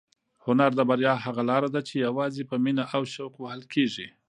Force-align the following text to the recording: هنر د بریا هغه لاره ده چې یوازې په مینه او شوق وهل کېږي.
هنر 0.45 0.71
د 0.75 0.81
بریا 0.89 1.13
هغه 1.25 1.41
لاره 1.49 1.69
ده 1.75 1.81
چې 1.87 2.03
یوازې 2.07 2.43
په 2.49 2.55
مینه 2.63 2.83
او 2.95 3.01
شوق 3.13 3.33
وهل 3.37 3.61
کېږي. 3.73 4.07